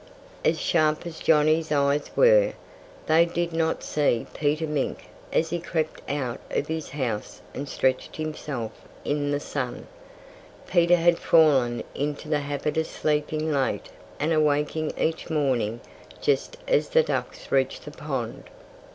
As 0.43 0.59
sharp 0.59 1.05
as 1.05 1.19
Johnnie's 1.19 1.71
eyes 1.71 2.09
were, 2.15 2.53
they 3.05 3.23
did 3.23 3.53
not 3.53 3.83
see 3.83 4.25
Peter 4.33 4.65
Mink 4.65 5.03
as 5.31 5.51
he 5.51 5.59
crept 5.59 6.01
out 6.09 6.39
of 6.49 6.65
his 6.67 6.89
house 6.89 7.39
and 7.53 7.69
stretched 7.69 8.15
himself 8.15 8.71
in 9.05 9.29
the 9.29 9.39
sun. 9.39 9.85
Peter 10.65 10.95
had 10.95 11.19
fallen 11.19 11.83
into 11.93 12.27
the 12.27 12.39
habit 12.39 12.77
of 12.77 12.87
sleeping 12.87 13.51
late 13.53 13.89
and 14.19 14.33
awaking 14.33 14.91
each 14.97 15.29
morning 15.29 15.81
just 16.19 16.57
as 16.67 16.89
the 16.89 17.03
ducks 17.03 17.51
reached 17.51 17.85
the 17.85 17.91
pond. 17.91 18.45